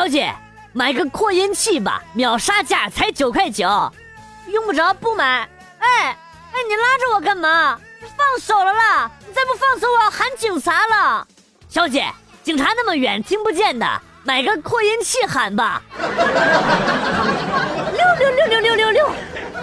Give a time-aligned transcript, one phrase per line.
[0.00, 0.34] 小姐，
[0.72, 3.68] 买个扩音器吧，秒杀价才九块九，
[4.46, 5.46] 用不着不买。
[5.78, 7.78] 哎哎，你拉着我干嘛？
[8.16, 9.10] 放手了啦！
[9.28, 11.26] 你再不放手，我要喊警察了。
[11.68, 12.06] 小姐，
[12.42, 13.86] 警察那么远听不见的，
[14.24, 15.82] 买个扩音器喊吧。
[17.92, 19.10] 六六六六六六六，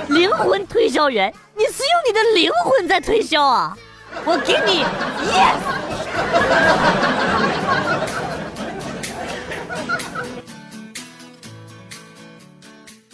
[0.10, 3.76] 灵魂推销员，你是用你的灵魂在推销啊！
[4.24, 4.86] 我给你
[5.34, 5.58] ，yes。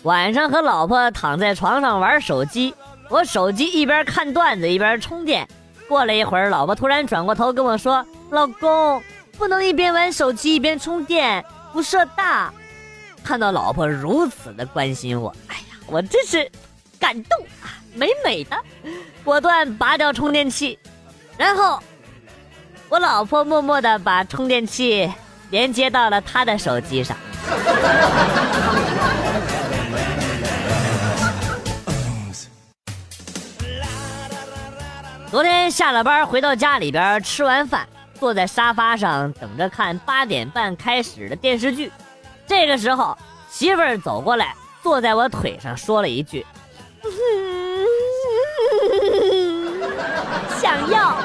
[0.04, 2.76] 晚上和老婆躺在床上玩手机，
[3.10, 5.48] 我手机一边看段子一边充电。
[5.88, 9.02] 过了一会儿，老婆突然转过头跟我说：“老公，
[9.38, 12.54] 不能一边玩手机一边充电，辐射大。”
[13.24, 16.52] 看到老婆如此的关心我，哎呀，我真是
[17.00, 18.58] 感动啊，美美的，
[19.24, 20.78] 果断拔掉充电器，
[21.38, 21.80] 然后
[22.90, 25.10] 我老婆默默的把充电器
[25.50, 27.16] 连接到了她的手机上。
[35.34, 37.88] 昨天下了班回到家里边，吃完饭
[38.20, 41.92] 坐在沙发上等着看八点半开始的电视剧。
[42.46, 43.18] 这个时候，
[43.50, 44.54] 媳妇儿走过来，
[44.84, 46.46] 坐在我腿上说了一句：
[50.62, 51.18] “想要。”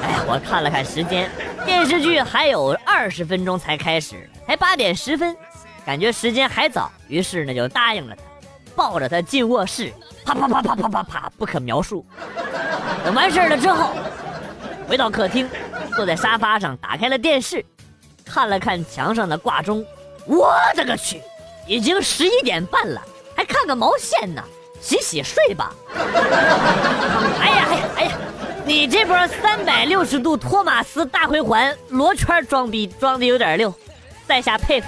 [0.00, 1.30] 哎呀，我看了看时间，
[1.66, 5.36] 电视剧还有二十分钟才开始，才八点十分，
[5.84, 8.22] 感觉时间还早，于是呢就答应了他，
[8.76, 9.92] 抱着他进卧室。
[10.24, 12.04] 啪啪啪啪啪啪啪，不可描述。
[13.04, 13.90] 等完事儿了之后，
[14.88, 15.48] 回到客厅，
[15.94, 17.64] 坐在沙发上，打开了电视，
[18.24, 19.84] 看了看墙上的挂钟。
[20.26, 21.20] 我的个去，
[21.66, 23.02] 已经十一点半了，
[23.36, 24.42] 还看个毛线呢？
[24.80, 25.72] 洗洗睡吧。
[25.94, 28.12] 哎呀哎呀哎呀，
[28.64, 33.74] 你这波三百六十度托马斯大回环罗圈装逼装的有点溜，
[34.26, 34.86] 在下佩服。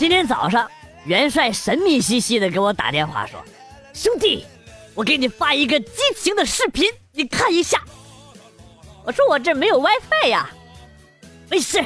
[0.00, 0.66] 今天早上，
[1.04, 3.38] 元帅神秘兮兮的给我打电话说
[3.92, 4.46] ：“兄弟，
[4.94, 7.82] 我给你发一个激情的视频，你看一下。”
[9.04, 10.48] 我说：“我这没有 WiFi 呀。”
[11.50, 11.84] 没事，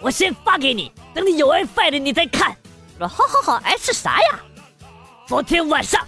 [0.00, 2.56] 我先发给你，等你有 WiFi 了你再看。
[2.96, 4.38] 说：“好好好，哎，是啥呀？”
[5.26, 6.06] 昨天晚上，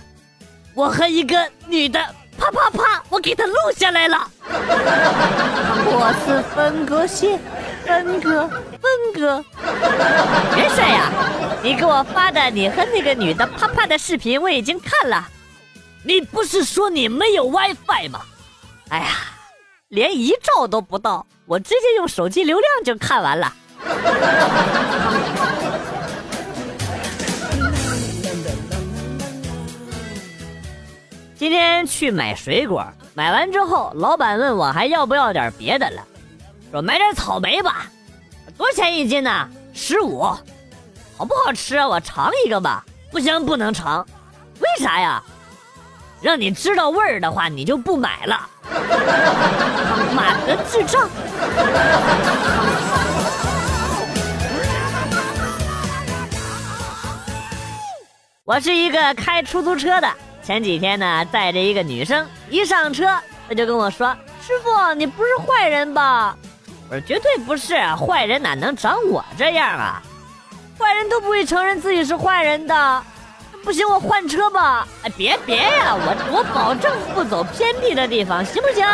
[0.72, 1.98] 我和一个女的
[2.38, 4.30] 啪啪啪，我给她录下来了。
[5.90, 7.40] 我是分割线。
[7.84, 8.48] 分割，
[9.14, 9.44] 哥，
[10.56, 11.10] 元帅呀，
[11.62, 15.28] 你给我发的你和那个女的啪啪的视频我已经看了。
[16.02, 18.20] 你不是说你没有 WiFi 吗？
[18.88, 19.06] 哎呀，
[19.88, 23.52] 连一兆都不到，我直接用手机流量就看完了。
[31.36, 36.02] 今天去买水果，买完之后，老板问我还要不要点别的了。
[36.70, 37.86] 说买点草莓吧，
[38.56, 39.48] 多少钱一斤呢？
[39.72, 40.22] 十五，
[41.16, 41.76] 好不好吃？
[41.78, 42.84] 我尝一个吧。
[43.10, 44.06] 不行，不能尝，
[44.60, 45.22] 为啥呀？
[46.20, 48.48] 让你知道味儿的话，你就不买了。
[50.14, 51.08] 妈的，智障！
[58.44, 60.08] 我是一个开出租车的，
[60.42, 63.06] 前几天呢，载着一个女生，一上车，
[63.48, 64.14] 她就跟我说
[64.46, 66.36] ：“师傅，你不是坏人吧？”
[66.90, 70.02] 我说绝对不是，坏人哪能长我这样啊？
[70.76, 73.02] 坏人都不会承认自己是坏人的。
[73.62, 74.88] 不行，我换车吧。
[75.04, 78.84] 哎，别别呀，我我保证不走偏僻的地方，行不行？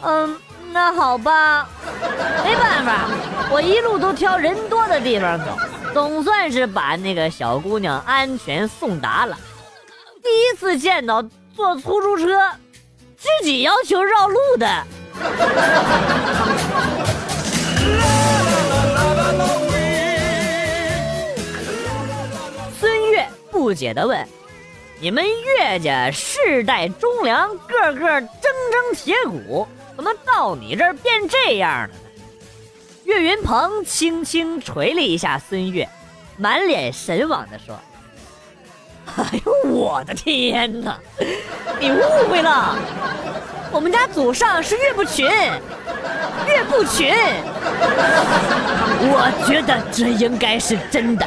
[0.00, 0.40] 嗯，
[0.72, 1.68] 那好吧。
[2.42, 3.08] 没办法，
[3.50, 5.58] 我一路都挑人多的地方走，
[5.92, 9.36] 总算是把那个小姑娘安全送达了。
[10.22, 11.22] 第一次见到
[11.54, 12.40] 坐出租车
[13.14, 14.66] 自己要求绕路的。
[22.80, 24.26] 孙越不解的问
[25.00, 25.24] ：“你们
[25.58, 28.26] 岳家世代忠良，个个铮
[28.70, 29.66] 铮铁骨，
[29.96, 31.90] 怎么到你这儿变这样了？”
[33.04, 35.88] 岳云鹏轻轻捶了一下孙越，
[36.36, 37.78] 满脸神往的说
[39.16, 40.98] ：“哎呦，我的天哪！
[41.78, 42.76] 你误会了。”
[43.74, 45.28] 我们家祖上是岳不群，
[46.46, 47.12] 岳不群。
[49.10, 51.26] 我觉得这应该是真的。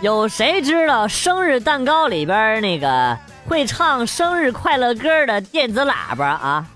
[0.00, 3.16] 有谁知道生日蛋糕里边那个
[3.48, 6.66] 会唱生日快乐歌的电子喇叭啊？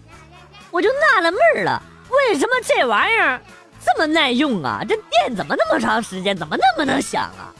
[0.70, 3.40] 我就纳了闷了，为什么这玩意儿
[3.86, 4.80] 这么耐用啊？
[4.86, 6.36] 这电怎么那么长时间？
[6.36, 7.54] 怎么那么能响啊？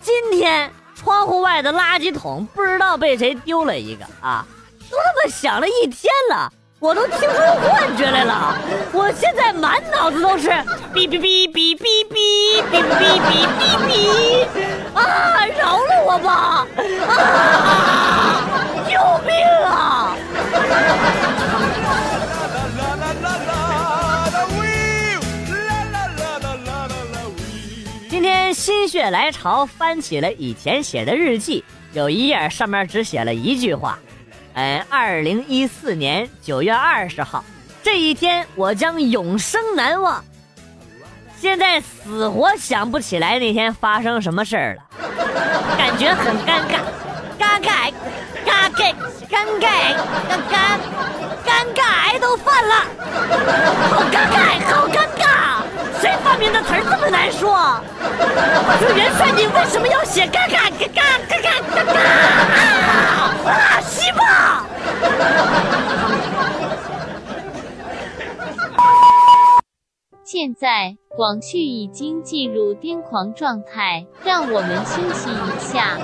[0.00, 4.46] 今天窗户外的垃圾桶不知道被谁丢了一个啊，
[4.88, 8.56] 都他妈响了一天了，我都听出幻觉来了。
[8.92, 10.48] 我现在满脑子都是
[10.94, 14.46] 哔哔哔哔哔哔哔哔哔哔哔
[14.94, 15.46] 啊！
[15.58, 16.66] 饶了我吧！
[17.08, 18.01] 啊！
[28.62, 31.64] 心血来潮，翻起了以前写的日记，
[31.94, 33.98] 有一页上面只写了一句话
[34.54, 37.44] ：“嗯，二零一四年九月二十号
[37.82, 40.24] 这一天，我将永生难忘。”
[41.40, 44.82] 现在死活想不起来那天发生什么事儿了，
[45.76, 46.78] 感觉很尴尬，
[47.40, 47.92] 尴尬，
[48.46, 48.94] 尴尬，
[49.28, 49.66] 尴尬，
[50.30, 50.78] 尴尬，
[51.44, 52.74] 尴尬癌都犯了，
[53.90, 55.51] 好尴尬，好尴尬。
[56.02, 57.78] 谁发明的词儿这么难说？
[58.80, 61.00] 就元帅，你为什么要写嘎嘎嘎嘎
[61.30, 62.00] 嘎嘎嘎嘎？
[63.48, 64.66] 啊，西吧！
[70.24, 75.96] 现在广旭已经进入癫狂状态，让我们休息一下。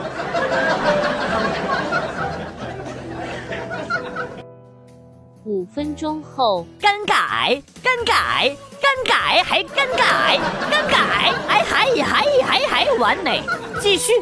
[5.48, 7.48] 五分钟后，尴尬，
[7.82, 10.38] 尴尬，尴尬，还尴尬，
[10.70, 13.42] 尴尬，还还还还还完美，
[13.80, 14.12] 继续。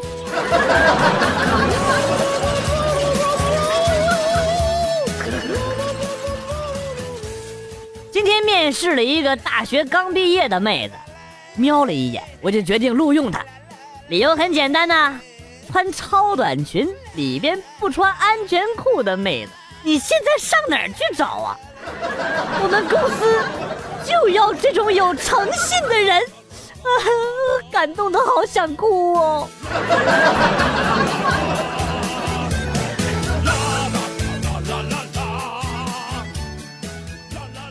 [8.09, 10.95] 今天面试了一个大学刚毕业的妹子，
[11.57, 13.43] 瞄了一眼，我就决定录用她。
[14.07, 15.19] 理由很简单呐，
[15.69, 19.51] 穿超短裙里边不穿安全裤的妹子。
[19.87, 21.57] 你现在上哪儿去找啊？
[22.61, 23.41] 我们公司
[24.05, 26.89] 就要这种有诚信的人，啊，
[27.71, 29.47] 感动的好想哭哦。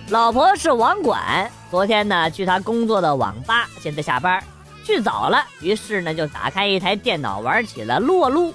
[0.09, 4.43] 老婆是网管，昨天呢去他工作的网吧，现在下班
[4.87, 8.55] 去早了，于是呢就打开一台电脑玩起了撸啊撸。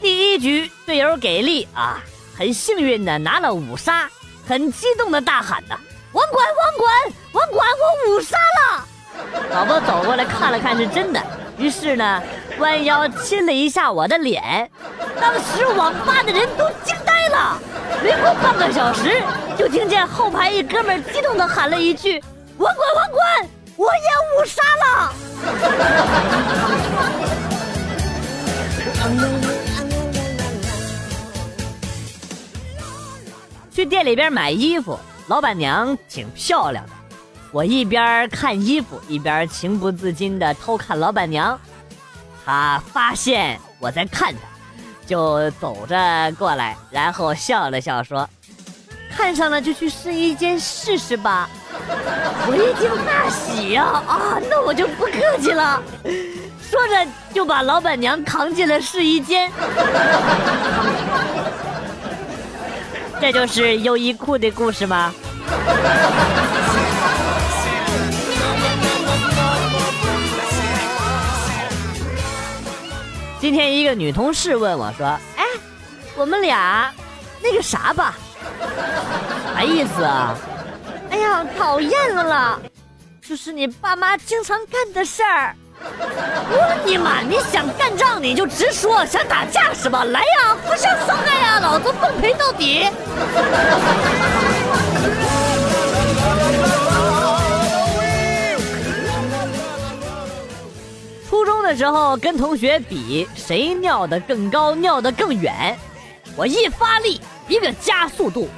[0.00, 2.02] 第一局队友给力啊！
[2.36, 4.08] 很幸运的拿了五杀，
[4.48, 5.78] 很激动的大喊呐
[6.12, 6.90] ：“网管，网管，
[7.32, 8.86] 网管，我五杀了！”
[9.54, 11.22] 老婆走过来看了看，是真的。
[11.58, 12.22] 于是呢，
[12.58, 14.70] 弯腰亲了一下我的脸。
[15.20, 17.60] 当时网吧的人都惊呆了。
[18.02, 19.22] 没过半个小时，
[19.56, 22.18] 就听见后排一哥们激动的喊了一句
[22.56, 25.12] ：“网管，网管，我也五杀了！”
[33.74, 34.98] 去店里边买衣服，
[35.28, 36.92] 老板娘挺漂亮的。
[37.50, 41.58] 我一边看衣服，一边情不自禁地偷看老板娘。
[42.44, 44.40] 她发现我在看她，
[45.06, 48.28] 就走着过来，然后笑了笑说
[49.16, 51.48] ：“看上了就去试衣间试试吧。”
[52.46, 53.84] 我一听大喜呀！
[54.06, 55.82] 啊，那我就不客气了。
[56.60, 59.50] 说着就把老板娘扛进了试衣间。
[63.22, 65.14] 这就是优衣库的故事吗？
[73.38, 75.06] 今天一个女同事问我说
[75.38, 75.44] ：“哎，
[76.16, 76.92] 我们俩
[77.40, 78.16] 那个啥吧？
[79.54, 80.36] 啥意思啊？
[81.08, 82.60] 哎呀，讨厌了啦！
[83.24, 87.20] 就是你爸妈经常干的事儿。”我你妈！
[87.20, 90.04] 你想干仗你就直说，想打架是吧？
[90.04, 92.88] 来呀，互相伤害呀，老子奉陪到底！
[101.28, 105.76] 初中的时候跟同学比谁尿得更高，尿得更远，
[106.36, 108.50] 我一发力，一个加速度，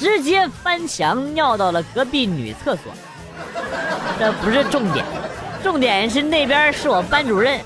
[0.00, 2.84] 直接翻墙尿到了隔壁女厕所。
[4.18, 5.04] 这不是重点。
[5.64, 7.58] 重点是那边是我班主任，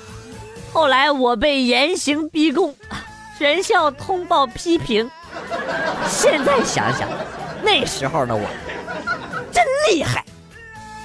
[0.73, 2.73] 后来我被严刑逼供，
[3.37, 5.11] 全校通报批评。
[6.07, 7.09] 现在想想，
[7.61, 8.49] 那时候的我
[9.53, 10.25] 真厉害，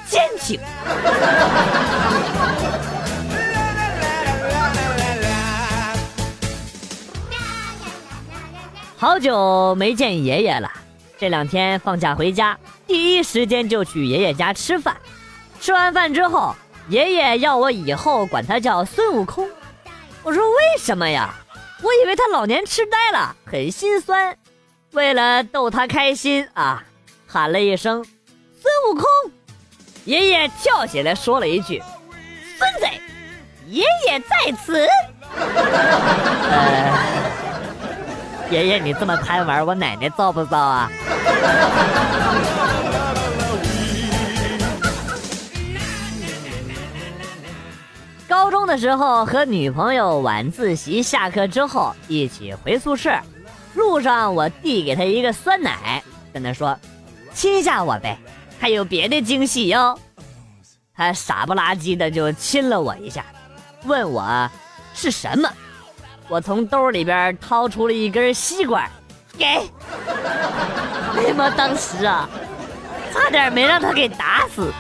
[0.07, 0.59] 坚挺。
[8.95, 10.71] 好久没见爷爷了，
[11.17, 14.95] 这两天放假回家，第一时间就去爷爷家吃饭。
[15.59, 16.55] 吃完饭之后。
[16.89, 19.49] 爷爷要我以后管他叫孙悟空，
[20.21, 21.33] 我说为什么呀？
[21.81, 24.37] 我以为他老年痴呆了，很心酸。
[24.91, 26.83] 为了逗他开心啊，
[27.27, 28.05] 喊了一声
[28.61, 29.05] “孙悟空”，
[30.05, 31.81] 爷爷跳起来说了一句
[32.57, 32.85] ：“孙子，
[33.67, 34.87] 爷爷在此。
[36.51, 36.93] ”呃，
[38.49, 40.89] 爷爷你这么贪玩，我奶奶遭不遭啊？
[48.73, 53.15] 的时候和女朋友晚自习下课之后一起回宿舍，
[53.75, 56.01] 路上我递给她一个酸奶，
[56.33, 56.75] 跟她说
[57.35, 58.17] ：“亲下我呗。”
[58.59, 59.95] 还有别的惊喜哟！
[60.97, 63.23] 他傻不拉几的就亲了我一下，
[63.83, 64.49] 问我
[64.95, 65.47] 是什么。
[66.27, 68.89] 我从兜里边掏出了一根吸管，
[69.37, 69.45] 给。
[71.15, 71.47] 哎呀妈！
[71.51, 72.27] 当时啊，
[73.13, 74.73] 差点没让他给打死。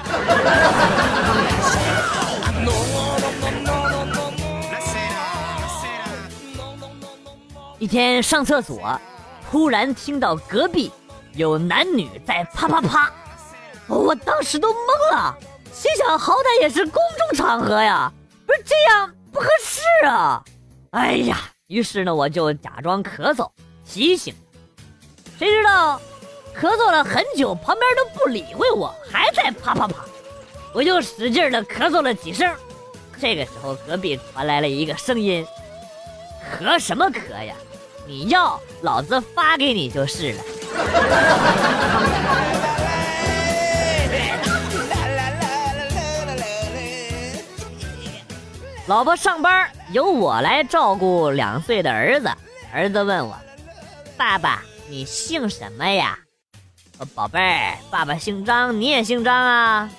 [7.83, 8.97] 一天上厕所，
[9.51, 10.89] 突然听到隔壁
[11.33, 13.11] 有男女在啪啪啪。
[13.89, 15.37] 我当时都懵了，
[15.73, 18.09] 心想好歹也是公众场合呀，
[18.47, 20.41] 不是这样不合适啊！
[20.91, 21.37] 哎呀，
[21.67, 23.51] 于是呢我就假装咳嗽
[23.85, 24.33] 提醒，
[25.37, 25.99] 谁知道
[26.57, 30.05] 咳嗽了很久，旁边都不理会我，还在啪啪啪，
[30.73, 32.49] 我就使劲的咳嗽了几声，
[33.19, 35.45] 这个时候隔壁传来了一个声音
[36.57, 37.53] ：“咳什么咳呀？
[38.05, 40.43] 你要老子发给你就是了。”
[48.85, 52.29] 老婆上班由我来照顾两岁的儿子。
[52.73, 53.33] 儿子问我
[54.17, 56.19] ：“爸爸，你姓什么呀
[57.15, 59.89] ？”“宝贝，爸爸姓张，你也姓张啊。”“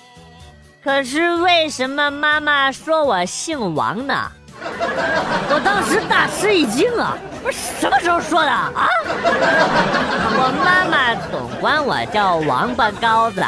[0.83, 4.31] 可是为什么妈妈说我姓王呢？”
[4.61, 7.17] 我当时大吃一惊啊！
[7.45, 8.87] 不是什么时候说的啊？
[9.05, 13.45] 我妈妈总管我叫王八羔子。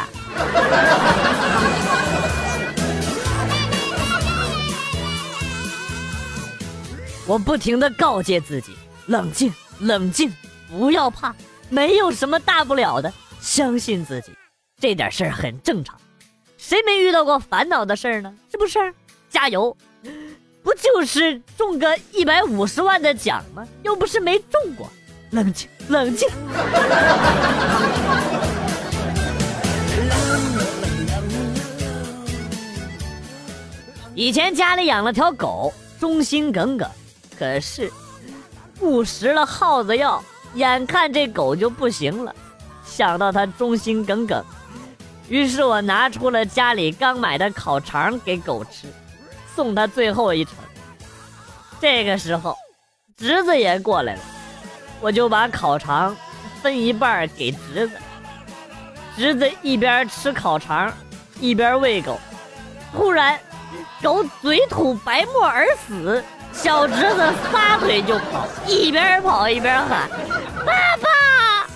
[7.26, 8.76] 我不停的告诫自己，
[9.06, 10.32] 冷静，冷静，
[10.70, 11.34] 不要怕，
[11.68, 14.30] 没有什么大不了的，相信自己，
[14.80, 15.98] 这点事儿很正常，
[16.56, 18.32] 谁没遇到过烦恼的事儿呢？
[18.48, 18.94] 是不是？
[19.28, 19.76] 加油，
[20.68, 23.66] 不就是中个一百五十万的奖吗？
[23.82, 24.86] 又不是没中过，
[25.30, 26.28] 冷静，冷静。
[34.14, 36.86] 以前家里养了条狗，忠心耿耿。
[37.38, 37.90] 可是，
[38.80, 40.22] 误食了耗子药，
[40.52, 42.36] 眼看这狗就不行了。
[42.84, 44.44] 想到它忠心耿耿，
[45.30, 48.86] 于是我拿出了家里刚买的烤肠给狗吃，
[49.58, 50.54] 送他最后一程。
[51.80, 52.56] 这个时候，
[53.16, 54.20] 侄子也过来了，
[55.00, 56.16] 我就把烤肠
[56.62, 57.98] 分一半给侄子。
[59.16, 60.92] 侄子一边吃烤肠，
[61.40, 62.20] 一边喂狗。
[62.92, 63.36] 突然，
[64.00, 66.22] 狗嘴吐白沫而死。
[66.52, 70.08] 小侄子撒腿就跑，一边跑一边喊
[70.64, 71.66] ：“爸爸，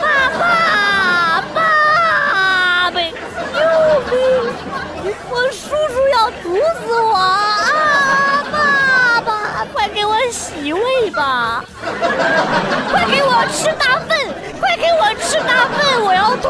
[0.00, 0.04] 爸
[0.38, 3.00] 爸，爸爸！
[3.52, 3.60] 救
[4.10, 4.75] 命！
[5.76, 8.42] 叔叔要毒死我啊！
[8.50, 11.62] 爸爸，快给我洗胃吧！
[12.90, 14.18] 快给我吃大粪！
[14.58, 16.02] 快给我吃大粪！
[16.02, 16.48] 我要吐！”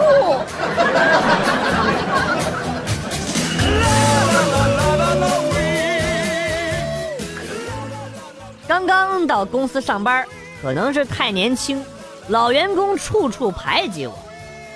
[8.68, 10.24] 刚刚到公司上班，
[10.62, 11.84] 可能是太年轻，
[12.28, 14.16] 老员工处处排挤我。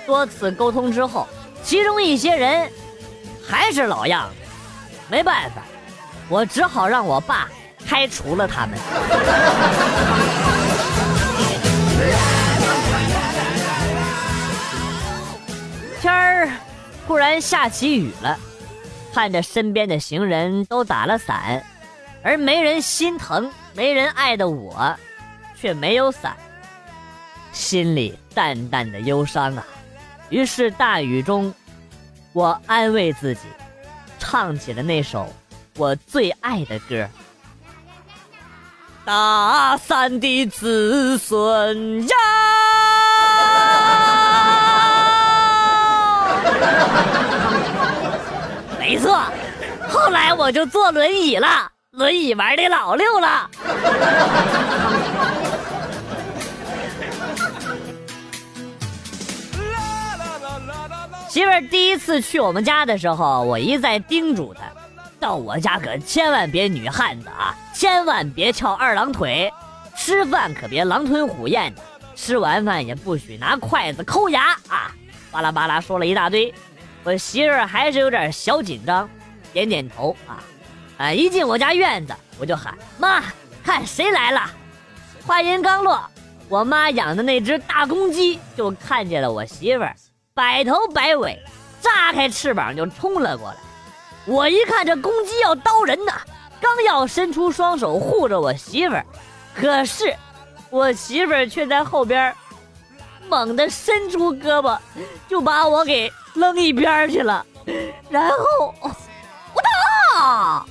[0.05, 1.27] 多次沟通之后，
[1.63, 2.69] 其中一些人
[3.47, 4.40] 还是老样子。
[5.11, 5.61] 没办法，
[6.29, 7.49] 我只好让我爸
[7.85, 8.79] 开除了他们。
[15.99, 16.49] 天儿
[17.05, 18.39] 突然下起雨了，
[19.13, 21.61] 看着身边的行人都打了伞，
[22.23, 23.51] 而没人心疼。
[23.73, 24.97] 没人爱的我，
[25.59, 26.35] 却没有伞，
[27.51, 29.65] 心里淡淡的忧伤啊。
[30.29, 31.53] 于是大雨中，
[32.31, 33.41] 我安慰自己，
[34.21, 35.27] 唱起了那首
[35.77, 37.09] 我最爱的歌。
[39.03, 42.15] 大山的子孙呀，
[48.79, 49.19] 没错，
[49.89, 51.71] 后来我就坐轮椅了。
[51.89, 53.49] 轮椅玩的老溜了。
[61.31, 64.63] 媳妇儿第一次去我们家的时候，我一再叮嘱她，
[65.17, 69.49] 到我家可千万别女汉子啊，千万别翘二郎腿，
[69.95, 71.81] 吃饭可别狼吞虎咽的，
[72.17, 74.91] 吃完饭也不许拿筷子抠牙啊，
[75.31, 76.53] 巴拉巴拉说了一大堆。
[77.05, 79.09] 我媳妇儿还是有点小紧张，
[79.53, 80.43] 点点头啊，
[80.97, 81.13] 啊！
[81.13, 83.23] 一进我家院子，我就喊妈，
[83.63, 84.51] 看谁来了。
[85.25, 85.97] 话音刚落，
[86.49, 89.95] 我妈养的那只大公鸡就看见了我媳妇儿，
[90.41, 91.39] 摆头摆尾，
[91.79, 93.57] 炸开翅膀就冲了过来。
[94.25, 96.13] 我一看这公鸡要刀人呐，
[96.59, 99.05] 刚要伸出双手护着我媳妇儿，
[99.53, 100.11] 可是
[100.71, 102.35] 我媳妇儿却在后边
[103.29, 104.75] 猛地伸出胳膊，
[105.29, 106.11] 就把我给。
[106.33, 107.45] 扔一边去了，
[108.09, 110.65] 然后 我哒，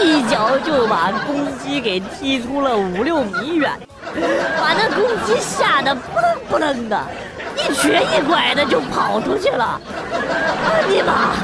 [0.00, 3.72] 一脚就把公鸡给踢出了五六米远，
[4.58, 7.00] 把那公鸡吓得扑棱扑棱的，
[7.56, 9.80] 一瘸一拐的就跑出去了。
[10.88, 11.34] 你妈！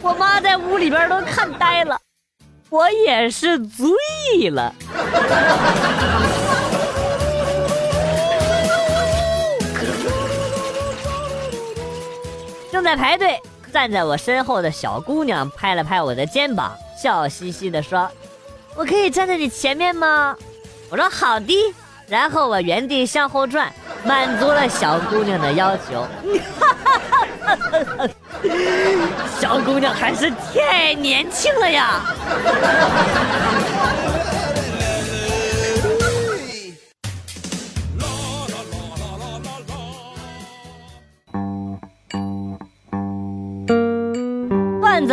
[0.00, 1.98] 我妈在屋里边都看呆了，
[2.70, 4.72] 我也是醉了。
[12.70, 13.38] 正在排队，
[13.72, 18.10] 站在我身后的小姑娘拍了拍我的肩膀，笑嘻嘻地说
[18.74, 20.36] ：“我可以站在你前面吗？”
[20.90, 21.74] 我说：“好的。”
[22.08, 23.70] 然后我原地向后转，
[24.02, 26.06] 满足了小姑娘的要求。
[29.38, 32.00] 小姑娘还是太年轻了呀！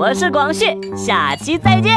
[0.00, 0.64] 我是广旭，
[0.96, 1.92] 下期再见。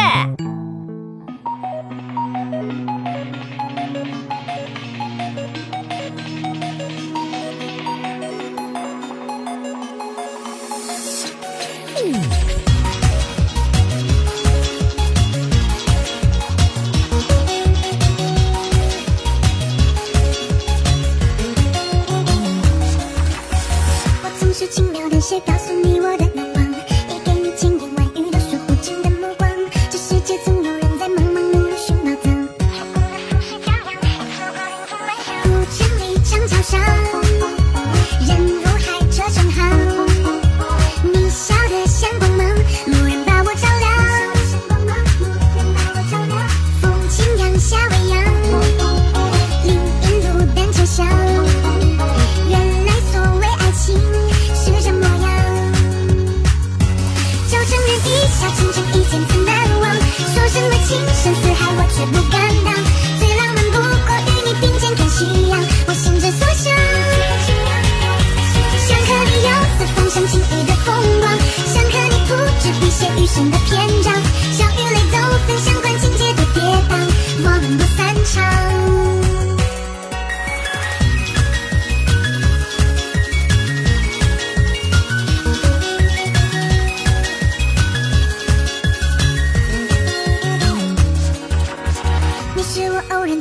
[24.22, 25.40] 我总是轻描淡写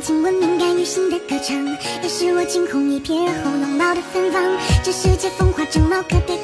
[0.03, 1.55] 亲吻敏感于心的歌唱，
[2.03, 4.43] 也是我惊鸿一瞥而后拥抱的芬芳。
[4.83, 6.35] 这世界风华正茂，可别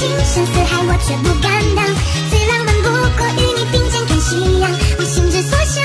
[0.00, 1.84] 情深似海，我却不敢当。
[2.30, 5.84] 最浪漫不过与你并肩看夕阳，我心之所向。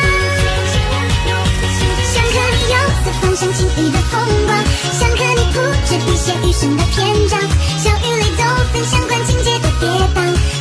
[2.13, 2.73] 想和你游
[3.03, 4.13] 四方，赏晴雨的风
[4.45, 4.55] 光；
[4.93, 7.41] 想和你铺纸笔，写余生的篇章。
[7.77, 10.17] 笑与泪都分享，管情节多跌宕，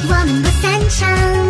[0.08, 1.43] 我们不散场。